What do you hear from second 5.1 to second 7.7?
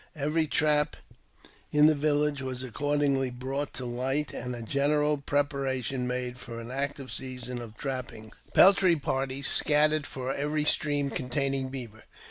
preparation made for an active season